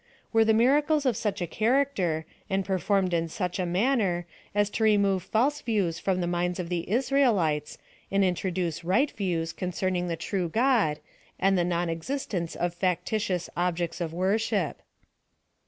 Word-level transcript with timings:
Were 0.33 0.43
the 0.43 0.51
mira 0.55 0.81
cles 0.81 1.05
of 1.05 1.15
such 1.15 1.43
a 1.43 1.45
character, 1.45 2.25
and 2.49 2.65
performed 2.65 3.13
in 3.13 3.27
such 3.29 3.59
a 3.59 3.67
manner, 3.67 4.25
as 4.55 4.71
to 4.71 4.83
remove 4.83 5.21
false 5.21 5.61
views 5.61 5.99
from 5.99 6.21
the 6.21 6.25
minds 6.25 6.59
of 6.59 6.69
the 6.69 6.89
Israelites, 6.89 7.77
and 8.09 8.23
introduce 8.23 8.83
right 8.83 9.11
views 9.11 9.53
concern 9.53 9.95
ing 9.95 10.07
the 10.07 10.15
true 10.15 10.49
God, 10.49 10.97
and 11.39 11.55
the 11.55 11.63
non 11.63 11.87
existence 11.87 12.55
of 12.55 12.73
factitious 12.73 13.47
objects 13.55 14.01
of 14.01 14.11
worship 14.11 14.81